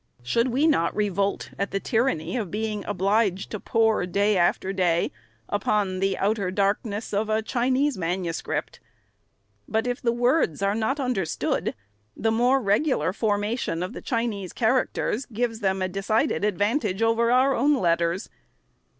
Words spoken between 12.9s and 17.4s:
formation of the Chinese characters gives them a decided advantage over